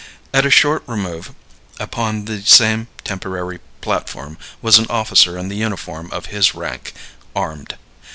[0.33, 1.31] At a short remove
[1.79, 6.93] upon the same temporary platform was an officer in the uniform of his rank,
[7.35, 7.77] armed.